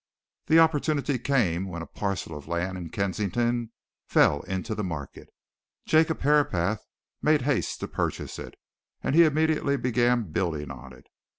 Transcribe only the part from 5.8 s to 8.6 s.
Jacob Herapath made haste to purchase it,